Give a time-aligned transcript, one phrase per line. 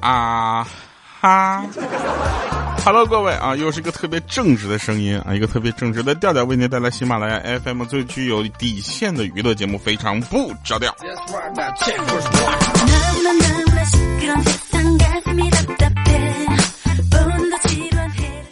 [0.00, 0.66] 啊
[1.20, 1.64] 哈
[2.84, 10.94] ，Hello，各位啊，又是一个特别正直的声音啊，一个特别正直的调调，为您带来喜马拉雅 FM 最具有底线的娱乐节目，非常不着调。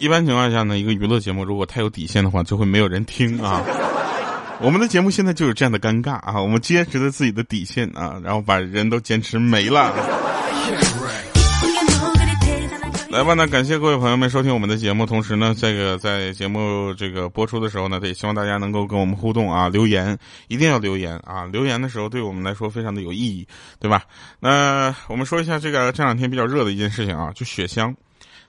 [0.03, 3.63] 一般情况下呢，一个娱乐节目如果太有底线的话，就会没有人听啊。
[4.59, 9.93] 我们的节目现在就有这样的尴尬啊，我们坚持着自己的底线啊，然后把人都坚持没了。
[13.09, 20.17] 来吧，那感谢各位朋友们收听我们的节目，同时呢，这个在节目这个播出的时候呢，也希望大家能够跟我们互动啊，留言
[20.49, 23.47] 一定要留言啊，留言的时候对我们来说非常的有意义，
[23.79, 24.03] 对吧？
[24.41, 27.95] 那我们说一下这个这两天比较热的一件事情啊，就雪乡。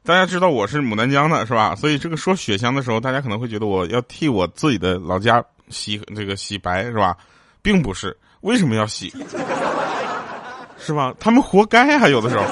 [0.06, 1.74] 大家知道我是牡丹江的，是吧？
[1.74, 7.16] 所以这个说雪乡的时候，大家可能会觉得我要替我自己的老家洗这个洗白，是吧？
[7.62, 9.10] 并不是，为什么要洗？
[10.78, 11.14] 是吧？
[11.18, 12.44] 他们活该啊，有的时候。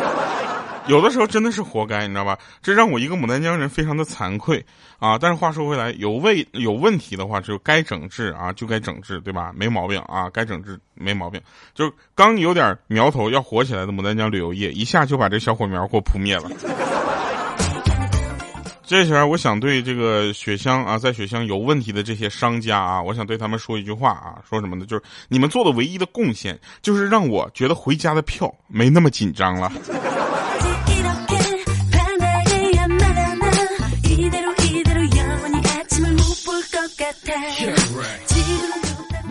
[0.89, 2.37] 有的时候真的是活该，你知道吧？
[2.63, 4.65] 这让我一个牡丹江人非常的惭愧
[4.99, 5.17] 啊！
[5.17, 9.53] 但是话说回来，有问有问题的话，就该整治啊，就该整治，对吧？
[9.55, 11.41] 没毛病啊，该整治没毛病。
[11.73, 16.51] 就刚有点苗头要火起来的牡丹江旅游业，一下就把这小火苗给我扑灭了。
[18.85, 24.85] 这前我想对这个雪乡啊，在雪乡有问题的这些商家啊，我想对他们说一句话啊，说什么呢？
[24.85, 29.73] 就是你们做的唯一的贡献，就是让我觉得回家的票没那么紧张了。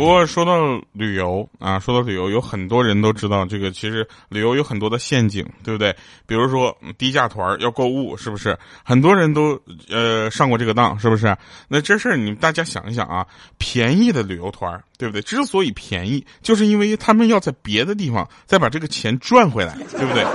[0.01, 5.95] 不过说到旅游啊，说到旅游，有很多人都知道这个，其实旅游有很多的陷阱，对不对？
[6.25, 8.57] 比如说低价团要购物，是不是？
[8.83, 11.37] 很多人都呃上过这个当，是不是？
[11.67, 13.27] 那这事儿你们大家想一想啊，
[13.59, 15.21] 便宜的旅游团，对不对？
[15.21, 20.25] 之所以便宜，就是因为他们要在别的地方再把这个钱赚回来，对不对？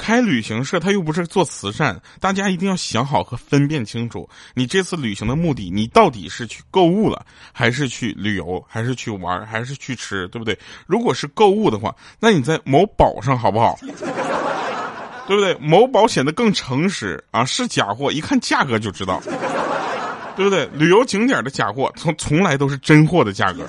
[0.00, 10.58] 开旅行社，他又不是做慈善，大家一定要想好和分辨清楚，你这次旅行的目的，你到底是去购物了，还是去旅游，还是去玩，还是去吃，对不对？
[10.86, 13.78] 如果是购物的话，那你在某宝上好不好？
[15.28, 15.54] 对不对？
[15.60, 19.20] 某宝显得更诚实啊，是假货，一看价格就知道，
[20.34, 20.66] 对不对？
[20.72, 23.66] 旅游景点的假货，从从来都是真货的价格。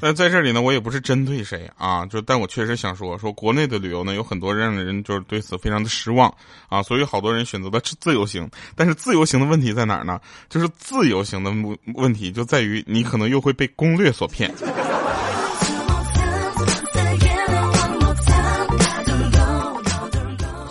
[0.02, 6.34] 那在这里呢，我也不是针对谁啊，就但我确实想说，说国内的旅游呢，有很多让人就是对此非常的失望
[6.68, 8.50] 啊，所以好多人选择了自由行。
[8.74, 10.20] 但是自由行的问题在哪儿呢？
[10.48, 14.50] 就是自由行的问问题就在于你可能又会被攻略所骗。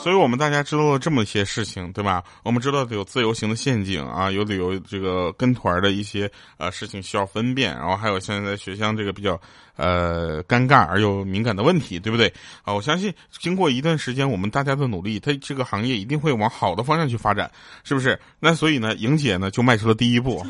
[0.10, 2.24] 所以我们大家知道了这么些事情，对吧？
[2.42, 6.28] 我们知道有自由行的陷阱啊，有旅游这个跟团的一些
[6.58, 9.40] 呃事情需要分辨，然后还有现在雪乡这个比较
[9.76, 12.26] 呃尴尬而又敏感的问题，对不对？
[12.64, 17.52] 啊，我相信经过一段时间我们大家的努力，它这个行业一定会往好的方向去发展，
[17.84, 18.20] 是不是？
[18.40, 20.44] 那所以呢，莹姐呢就迈出了第一步，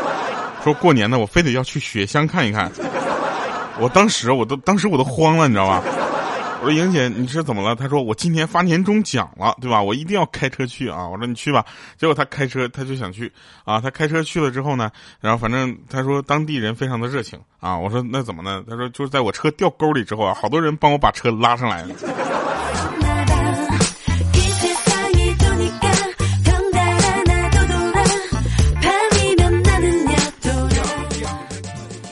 [0.62, 2.70] 说过年呢我非得要去雪乡看一看，
[3.80, 5.82] 我当时我都当时我都慌了，你知道吗？
[6.60, 7.76] 我说莹姐，你是怎么了？
[7.76, 9.80] 她说我今年发年终奖了，对吧？
[9.80, 11.08] 我一定要开车去啊！
[11.08, 11.64] 我说你去吧。
[11.96, 13.32] 结果她开车，她就想去
[13.64, 13.80] 啊。
[13.80, 17.78] 她开车去了之后呢，然后反正她说当地人非常的热情啊。
[17.78, 18.64] 我说那怎么呢？
[18.68, 21.94] 她说就是在我车掉沟里之后啊，好多人帮我把车拉上来了。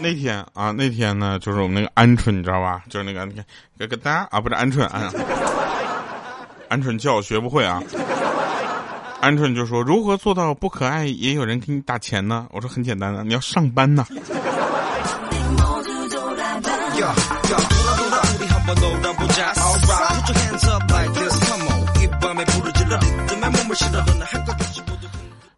[0.06, 2.80] 那天啊，那天呢，就是我们那个鹌鹑，你知道吧？
[2.88, 3.44] 就是那个你看，
[3.76, 5.10] 咯咯哒啊，不是鹌鹑啊，
[6.70, 7.82] 鹌鹑叫学不会啊。
[9.20, 14.06] 鹌鹑就说：“如何做到不可爱也有人给你打钱呢？”我说：“很简单的，你要上班呢。”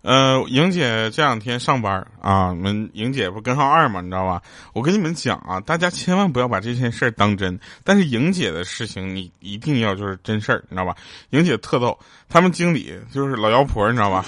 [0.08, 4.40] 呃，莹姐这两天上班啊，我们莹姐不根号二嘛，你知道吧？
[4.72, 7.60] 我跟你们讲啊，大家千万不要把这件事儿当真。
[7.84, 10.96] 但是莹姐的事情，你一定要就是真事儿，你知道吧？
[11.28, 14.24] 莹姐特逗，他们经理就是老妖婆，你知道吧？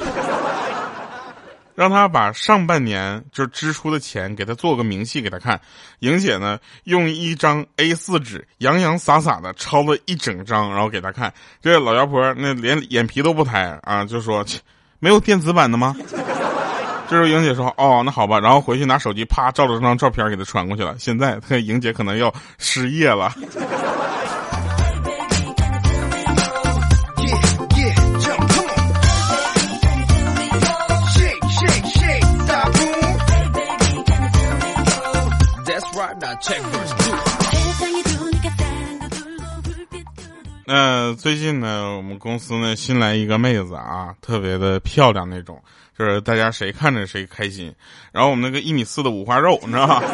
[1.75, 5.59] 让他把上半年就支出的钱给他做个明细给他看。
[6.01, 11.33] 莹姐呢，用一张 A 四纸洋洋洒洒的抄了一整张，然后给他看。
[11.63, 14.45] 这老妖婆那连眼皮都不抬啊，就说。
[15.01, 15.97] 没有电子版的吗？
[17.09, 20.95] 这时候莹姐说：“哦，那好吧。”然后回去拿手机啪照了这张照片给他传过去了。
[20.99, 23.33] 现在她莹姐可能要失业了。
[36.41, 37.10] Check.
[40.73, 45.61] 那最近呢，我们公司呢新来一个妹子啊，特别的漂亮那种，
[45.99, 47.75] 就是大家谁看着谁开心。
[48.13, 50.05] 然后我们那个一米四的五花肉，你知道吧？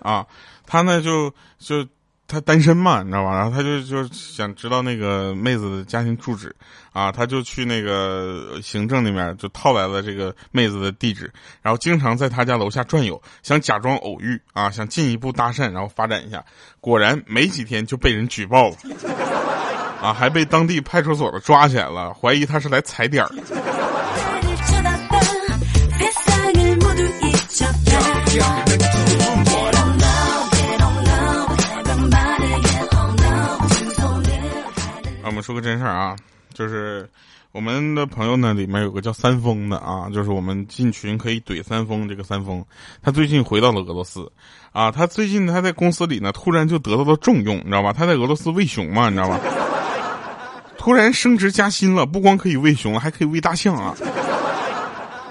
[0.04, 0.26] 啊，
[0.66, 1.86] 她呢就就。
[2.28, 3.36] 他单身嘛，你知道吧？
[3.36, 6.54] 然后他就就想知道那个妹子的家庭住址，
[6.92, 11.32] 啊，他就去那个行政那边就套来了这个妹子的地址，
[11.62, 16.44] 然后经常在他家楼下转悠，想假装偶遇，啊，想进一步搭讪，然后发展一下。
[16.80, 18.76] 果然没几天就被人举报了，
[20.02, 23.30] 啊，还被当地派出所的抓起来了，怀疑他是来踩点儿。
[35.36, 36.16] 们说个真事儿啊，
[36.54, 37.06] 就是
[37.52, 42.08] 我们的朋友呢，里面有个叫三丰的啊，就是我们进群可以怼三丰。
[42.08, 42.64] 这个三丰，
[43.02, 44.32] 他最近回到了俄罗斯，
[44.72, 47.92] 啊，他最近他在公司里呢，突然就得到了重用，你知道吧？
[47.92, 49.38] 他在俄罗斯喂熊嘛，你知道吧？
[50.78, 53.94] 突然升职加薪了，不光可以喂熊了，还可以喂大象啊！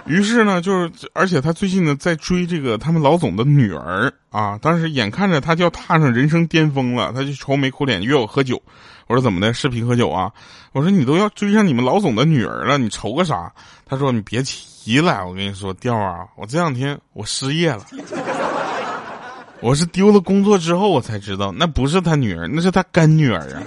[0.06, 8.62] 于是呢，就是而且他最近呢在追这个他们老总的女儿啊，当时眼看着他就要踏上人生巅峰了，他就愁眉苦脸约我喝酒。
[9.08, 9.54] 我说怎么的？
[9.54, 10.32] 视频喝酒啊？
[10.72, 13.52] 我说你都要追上你们老总的女儿了，你愁个啥？
[13.86, 17.86] 他说你别提了，我跟你说，调啊，我这两天我失业了，
[19.62, 23.62] 我是丢了工作之后我才知道，那不是他女儿，那是他干女儿啊。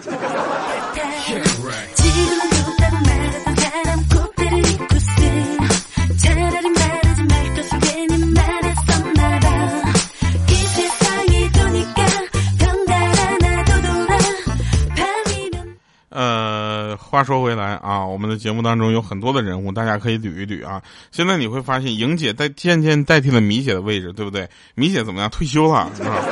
[17.18, 20.80] 话说回来啊，我们的节目当中有很多的人物，大家可以捋一捋啊。
[21.10, 24.48] 现在你会发现，莹姐代渐渐代替了米姐的位置，对不对？
[24.76, 25.28] 米姐怎么样？
[25.28, 26.24] 退休了，是吧？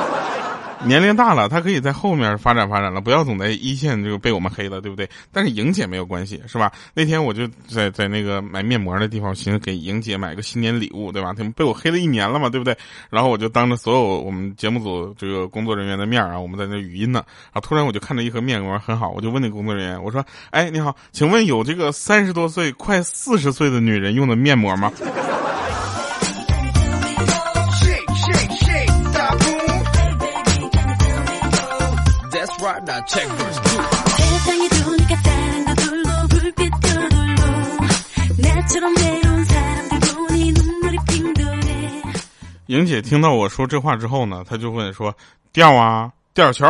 [0.85, 5.09] 年龄大了，他可以在后面发展发展了，不要总在一线就被我们黑了，对不对？
[5.31, 6.71] 但是莹姐没有关系，是吧？
[6.93, 11.33] 那天我就在在那个买面膜的地方，寻思给莹姐买个新年礼物，对吧？
[11.35, 12.77] 他们被我黑了一年了嘛，对不对？
[13.09, 24.91] 然后我就当着所有我们节目组这个工作人员的面啊，我们在那语音呢，啊，突然我就看到一盒面膜很好，我就问那工作人员，我说：“哎，你好，请问有这个三十多岁快四十岁的女人用的面膜吗？”
[42.67, 45.15] 莹姐听到我说这话之后呢，她就问说
[45.51, 46.67] ：“调啊，调球，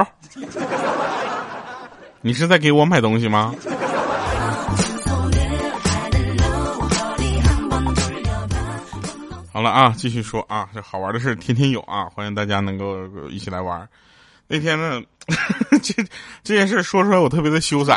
[2.22, 3.54] 你是在给我买东西吗？”
[9.52, 13.90] 好了啊，继续说啊，这好玩的事天天有啊，欢迎大家能够一起来玩。
[14.48, 15.02] 那天呢，
[15.84, 15.94] 这
[16.44, 17.94] 这件事说出来我特别的羞涩。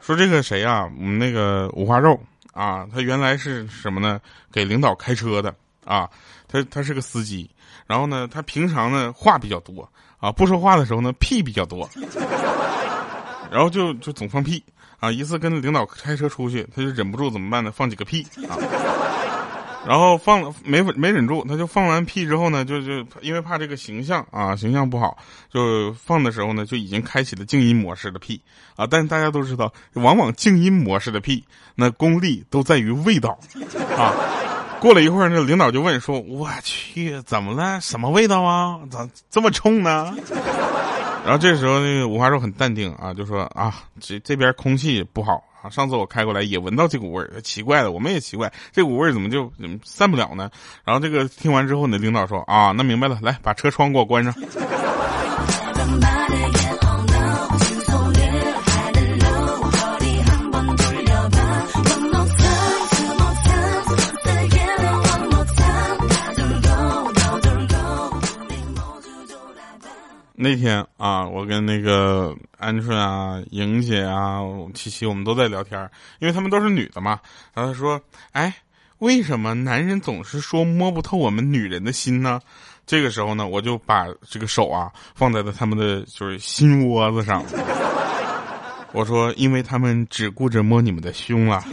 [0.00, 2.18] 说这个谁啊，我们那个五花肉
[2.52, 4.20] 啊，他原来是什么呢？
[4.50, 6.08] 给领导开车的啊，
[6.48, 7.50] 他他是个司机。
[7.86, 9.86] 然后呢，他平常呢话比较多
[10.18, 11.88] 啊，不说话的时候呢屁比较多。
[13.50, 14.62] 然后就就总放屁
[15.00, 15.10] 啊。
[15.10, 17.70] 一次跟领导开车出去，他就忍不住怎么办呢？
[17.70, 18.56] 放几个屁啊。
[19.86, 25.16] 然后放了没没忍住，他就放完屁之后呢，就就因为怕这个形象啊，形象不好，
[25.50, 28.40] 就放的时候呢就已经开启了静音模式的屁
[28.76, 28.86] 啊。
[28.86, 31.44] 但是大家都知道，往往静音模式的屁，
[31.74, 33.38] 那功力都在于味道
[33.96, 34.12] 啊。
[34.80, 37.80] 过了一会儿，那领导就问说：“我去，怎么了？
[37.80, 38.78] 什么味道啊？
[38.90, 40.14] 咋这么冲呢？”
[41.24, 49.52] 然后这时候那个五花肉很淡定啊，就说：“啊，这这边空气不好。”啊，上次我开过来也闻到这股味儿，奇怪的，我们也奇怪，这股味儿怎么就
[49.84, 50.50] 散不了呢？
[50.84, 54.34] 然后这个听完之后你的，领导说啊，那明白了，来把车窗给我关上。
[70.40, 74.38] 那天啊，我跟那个鹌鹑啊、莹姐啊、
[74.72, 75.90] 七七，我们都在聊天，
[76.20, 77.18] 因为他们都是女的嘛。
[77.52, 78.54] 然后他说：“哎，
[78.98, 82.40] 为什么男人总是说摸不透我们女人的心呢？”
[82.86, 87.44] 这个时候呢，我就把这个手啊放在了他们的就是心窝子上。
[88.92, 91.64] 我说：“因为他们只顾着摸你们的胸啊。”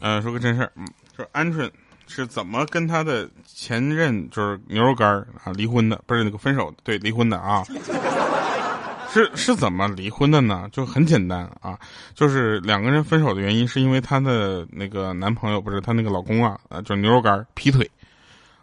[0.00, 0.86] 嗯， 说个真事儿，嗯，
[1.16, 1.70] 说鹌鹑
[2.06, 5.08] 是怎么跟他的前任就是牛肉干
[5.44, 7.64] 啊离婚的，不是那个分手，对，离婚的啊。
[9.12, 10.68] 是是怎么离婚的呢？
[10.72, 11.78] 就很简单啊，
[12.16, 17.88] 就是两个人分手的原因是因为她的那个男朋友不是她那个老公啊，呃，就是牛肉干劈腿，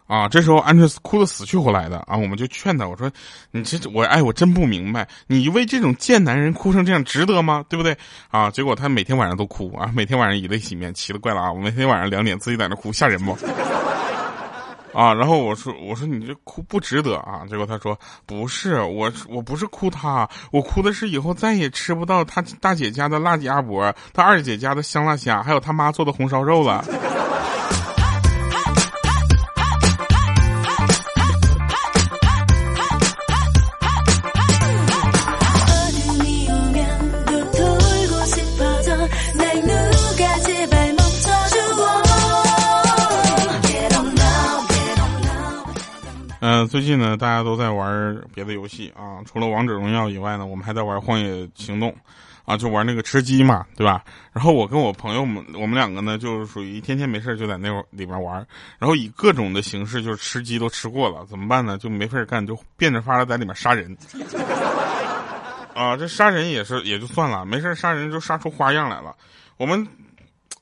[0.06, 3.10] 啊，这时候鹌鹑哭得死去活来的啊，我们就劝他，我说
[3.50, 7.64] 你这我哎，我真不明白，你为这种贱男人哭成这样值得吗？
[7.68, 7.96] 对不对？
[8.30, 13.36] 啊，结果他每天晚上都哭啊，每天晚上以泪洗面，奇了怪了啊，我每天晚上两点自己在那哭，吓人不？
[14.92, 26.84] 啊，然后我说我说你这哭不值得啊，结果他说不是我我不是哭他，我哭的是以后再也吃不到他大姐家的辣鸡鸭脖，他二姐家的香辣虾，还有他妈做的红烧肉了。
[46.72, 51.94] 最近呢，大家都在玩别的游戏啊，除了王者荣耀以外呢，我们还在玩荒野行动，
[52.46, 54.02] 啊，就玩那个吃鸡嘛，对吧？
[54.32, 58.36] 然后我跟我朋友们，我们两个呢，就是属于天天没事就在那里边玩，
[58.78, 61.76] 然后以各种的形式，就是吃鸡都吃过了，怎么办呢？
[61.76, 63.94] 就没事干，就变着法的在里面杀人。
[65.76, 69.14] 啊，这杀人也是也就算了，没事杀人就杀出花样来了。
[69.58, 69.86] 我们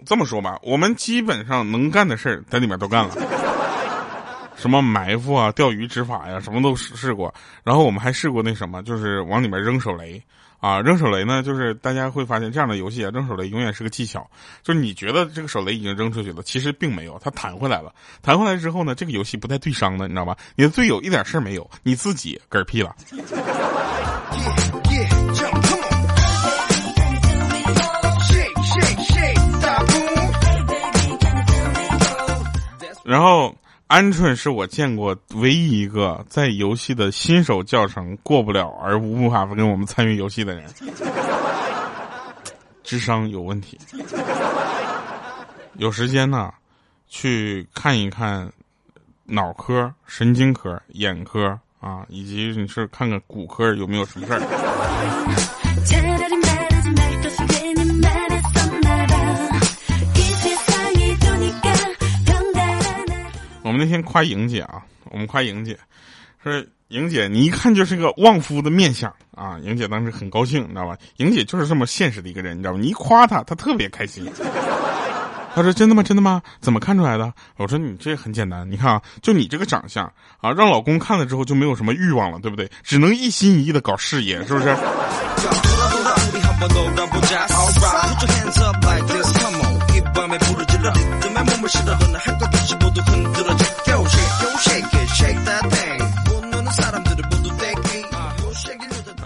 [0.05, 3.14] 这么说吧，我们基本上能干的事儿在里面都干了。
[4.61, 7.33] 什么埋伏啊、钓鱼执法呀，什么都试过。
[7.64, 10.23] 然后我们还试过那什么，就是往里面扔手雷
[10.59, 10.79] 啊。
[10.83, 14.31] 扔手雷呢，就是大家会发现这样的游戏啊，扔手雷永远是个技巧。
[14.62, 17.90] 就是你觉得这个手雷已经扔出去了，其实并没有，它弹回来了。
[18.21, 20.37] 弹回来之后呢，这个游戏不带对伤的，你知道吧？
[20.55, 22.95] 你的队友一点事儿没有，你自己嗝屁了。
[33.02, 33.55] 然后。
[33.90, 40.64] 鹌鹑是我见过唯一一个在游戏的新手教程过不了而无法跟我们参与游戏的人，
[42.85, 43.76] 智商有问题。
[45.75, 46.52] 有时间呢，
[47.09, 48.49] 去看一看
[49.25, 54.40] 脑科、神经科、眼科啊，以及你是看看骨科有没有什么事儿。
[63.80, 65.78] 那天夸莹姐啊，我们夸莹姐，
[66.44, 66.52] 说
[66.88, 69.58] 莹姐你一看就是个旺夫的面相啊。
[69.62, 70.99] 莹姐当时很高兴，你知道吧？
[71.16, 72.78] 莹姐就是这么现实的一个人，你知道吧？
[72.78, 74.30] 你一夸她，她特别开心。
[75.52, 76.02] 她说：“真的吗？
[76.02, 76.40] 真的吗？
[76.60, 80.04] 怎么看出来的？”我说：“你这很简单，你看啊，就你这个长相
[80.40, 82.70] 啊，让老公看了之后就没有什么欲望了，对不对？
[82.84, 84.76] 只能一心一意的搞事业，是不是？”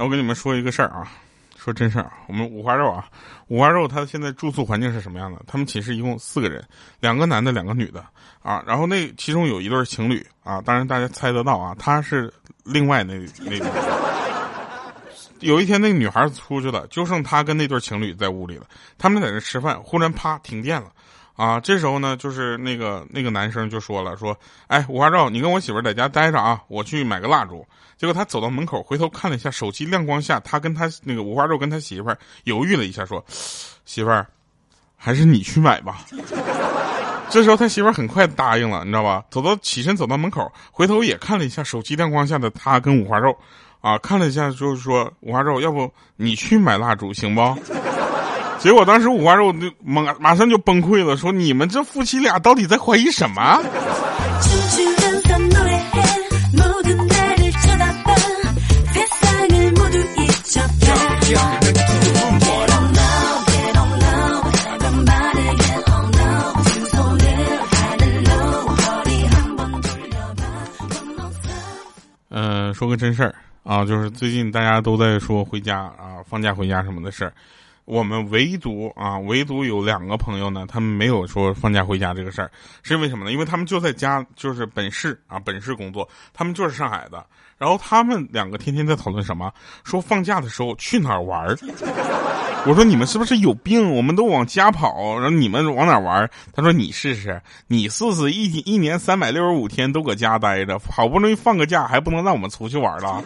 [0.04, 1.10] 我跟你们说一个事儿啊，
[1.56, 2.12] 说真事儿。
[2.26, 3.08] 我们五花肉啊，
[3.48, 5.40] 五花肉他现在住宿环境是什么样的？
[5.46, 6.62] 他们寝室一共四个人，
[7.00, 8.04] 两个男的，两个女的
[8.42, 8.62] 啊。
[8.66, 12.30] 然后那其中有一对情侣啊，当然大家猜得到啊，他是
[12.64, 13.58] 另外那那。
[15.40, 18.66] 有一天那个女孩出去了，就剩他跟那对情侣在屋里了。
[18.98, 20.90] 他们在那吃饭，忽然啪停电了。
[21.36, 24.38] 啊，这时候呢，就是那个那个男生就说了，说，
[24.68, 27.66] 哎，五花肉，你跟我媳妇在家待着啊，我去买个蜡烛。
[27.96, 32.14] 结果他走到门口，回头看了一下手机亮光下，他跟他那个五花肉跟他媳妇
[32.44, 33.24] 犹豫了一下，说，
[33.84, 34.26] 媳妇儿，
[34.96, 36.04] 还是你去买吧。
[37.30, 39.24] 这时候他媳妇儿很快答应了，你知道吧？
[39.30, 43.36] 走到起身走到门口，回头也看了一下手机亮光下的他跟五花肉，
[43.80, 47.40] 啊，看了一下就是说，五花肉，要不你去买蜡烛行不？
[48.64, 53.60] 结果当时五花肉就马马上就崩溃了，说：“你们这夫妻俩到底在怀疑什么？”
[72.30, 77.32] 嗯，说个真事儿啊，就是最近大家都在说回家啊，放假回家什么的事儿。
[77.84, 82.50] 我们唯独啊，唯独有两个朋友呢，他们没有说放假回家这个事儿，
[82.82, 83.32] 是因为什么呢？
[83.32, 87.24] 因为他们就在家，就是本市啊，本市工作，他们就是上海的。
[87.56, 89.52] 然后他们两个天天在讨论什么？
[89.84, 91.56] 说放假的时候去哪儿玩儿？
[92.66, 93.94] 我说你们是不是有病？
[93.94, 96.30] 我们都往家跑，然后你们往哪儿玩儿？
[96.52, 103.22] 他说你试试，你试试一一年三百六十五天都搁家待着，好不容易放个假，还不能让我们出去玩了？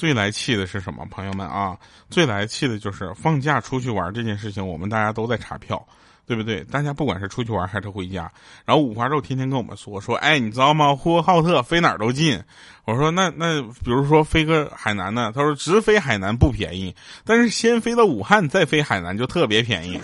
[0.00, 1.04] 最来气的是什么？
[1.10, 1.76] 朋友们啊，
[2.08, 5.86] 最来气的就是放假出去玩这件事情，我们大家都在查票。
[6.26, 6.62] 对不对？
[6.70, 8.30] 大家不管是出去玩还是回家，
[8.64, 10.94] 然后五花肉天天跟我们说说，哎，你知道吗？
[10.94, 12.40] 呼和浩特飞哪儿都近。
[12.84, 15.32] 我说那那，比如说飞个海南呢？
[15.34, 20.00] 他说直飞海南不便宜，但是先飞到武汉再飞海南就特别便宜。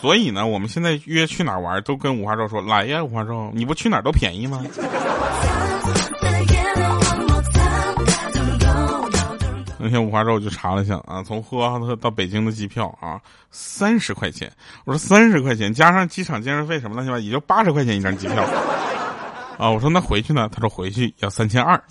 [0.00, 4.60] 所以呢，我们现在约去哪儿玩都跟五花肉说来呀，五花肉，你不去哪儿都便宜吗？
[9.82, 13.18] 那天五花肉我就查了一下啊，从呼和浩特到北京的机票啊，
[13.50, 14.52] 三十块钱。
[14.84, 18.44] 我说三十块钱加上机场建设费什么乱七八糟，也就八十块钱一张机票。
[19.58, 20.50] 啊，我说那回去呢？
[20.52, 21.82] 他说回去要三千二。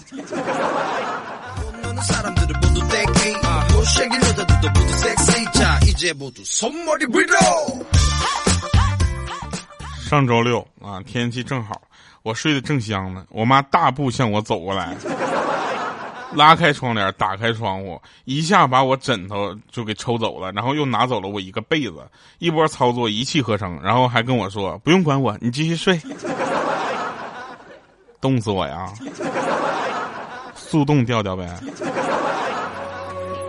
[10.08, 11.81] 上周六啊，天气正好，
[12.22, 14.96] 我睡得正香呢，我妈大步向我走过来。
[16.33, 22.07] 拉开窗帘，打开窗户，一下把我枕头就给抽走了，然后又拿走了我一个被子，
[22.38, 26.00] 一波操作一气呵成，然后还跟我说不用管我，你继续睡，
[28.21, 28.91] 冻死我呀！
[30.55, 31.48] 速冻掉掉呗。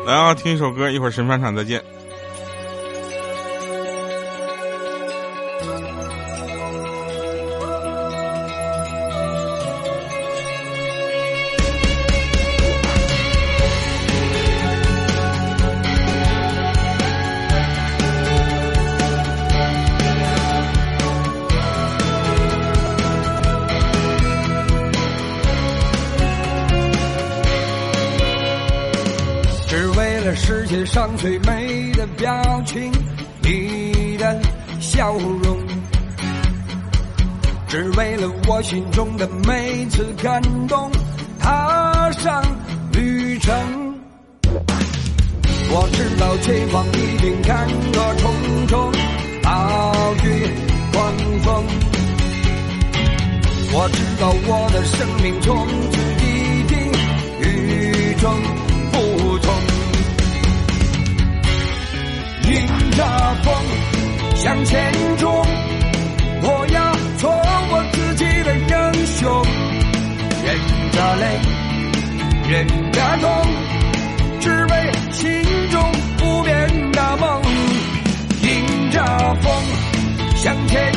[0.06, 1.84] 来啊，听一首歌，一会儿神返场再见。
[30.42, 32.90] 世界上最美的表情，
[33.42, 34.40] 你的
[34.80, 35.58] 笑容，
[37.68, 40.90] 只为了我心中的每次感动，
[41.38, 42.42] 踏上
[42.92, 43.54] 旅程。
[45.72, 48.92] 我知道前方一定坎坷重重，
[49.42, 50.48] 暴雨
[50.92, 51.64] 狂风。
[53.72, 56.76] 我知道我的生命从此一定
[57.40, 58.69] 与众。
[63.00, 63.08] 迎着
[63.42, 63.54] 风
[64.34, 65.32] 向前冲，
[66.42, 67.30] 我要做
[67.70, 69.42] 我自己的英雄。
[70.44, 70.54] 忍
[70.92, 71.24] 着泪，
[72.50, 72.52] 忍
[72.92, 73.30] 着痛，
[74.40, 75.80] 只为心中
[76.18, 77.42] 不变的梦。
[78.42, 79.02] 迎着
[79.40, 79.50] 风
[80.36, 80.92] 向前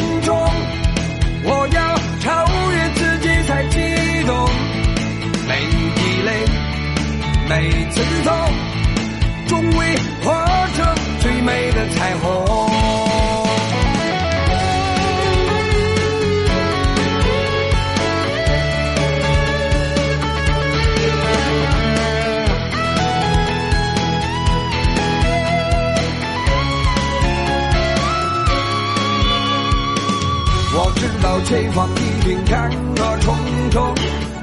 [31.46, 33.36] 前方一定坎坷重
[33.70, 33.96] 重，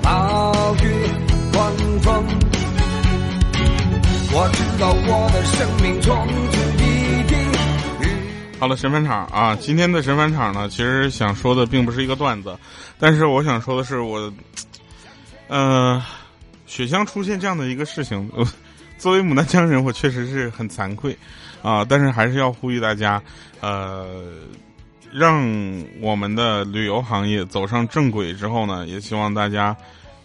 [0.03, 0.87] 暴雨
[1.53, 2.25] 狂风。
[4.33, 6.61] 我知道我的生命从此。
[8.61, 9.57] 好了，神返场啊！
[9.57, 12.55] 今天的神返场呢，其实想说的并不是一个段子，
[12.99, 14.31] 但是我想说的是，我，
[15.49, 16.05] 呃，
[16.67, 18.31] 雪乡出现这样的一个事情，
[18.99, 21.17] 作为牡丹江人，我确实是很惭愧
[21.63, 21.87] 啊！
[21.89, 23.23] 但是还是要呼吁大家，
[23.61, 24.27] 呃，
[25.13, 29.77] 让我们的旅游行业走上正轨之后呢，也希望大家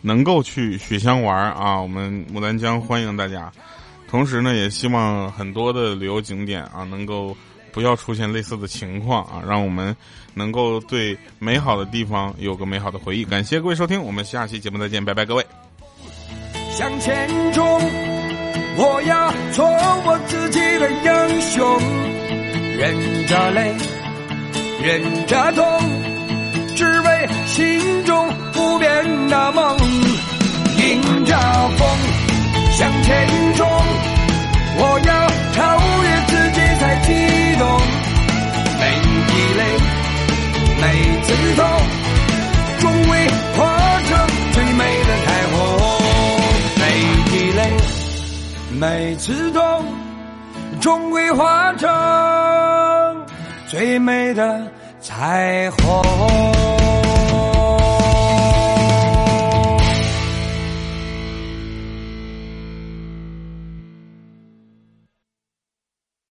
[0.02, 1.80] 能够去雪乡玩啊！
[1.80, 3.52] 我们牡丹江欢迎大家，
[4.08, 7.36] 同时呢，也希望很多的旅游景点啊能够。
[7.76, 9.44] 不要出现类似的情况啊！
[9.46, 9.94] 让我们
[10.34, 13.26] 能够对美好的地方有个美好的回忆。
[13.26, 15.46] 感谢各位收听，我们下期节目再见，拜拜，各位。
[16.72, 17.66] 向前冲，
[18.78, 21.78] 我要做我自己的英雄，
[22.78, 23.76] 忍着泪，
[24.82, 25.64] 忍着痛，
[26.76, 29.78] 只为心中不变的梦。
[30.78, 31.38] 迎着
[31.78, 31.88] 风，
[32.72, 33.68] 向前冲，
[34.78, 36.66] 我要超越自己。
[36.78, 37.08] 才激
[37.58, 37.66] 动，
[38.80, 38.84] 每
[39.28, 39.62] 滴泪，
[40.82, 40.84] 每
[41.24, 41.66] 次痛，
[42.80, 43.10] 终会
[43.56, 43.60] 化
[44.08, 44.12] 成
[44.52, 45.56] 最美的彩虹。
[46.78, 46.84] 每
[47.32, 47.60] 滴泪，
[48.78, 49.86] 每次痛，
[50.82, 51.90] 终会化成
[53.68, 56.55] 最美的彩虹。